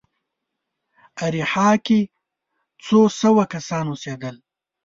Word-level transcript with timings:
اریحا 1.23 1.69
کې 1.85 1.99
څو 2.85 2.99
سوه 3.21 3.43
کسان 3.53 3.85
اوسېدل. 3.89 4.35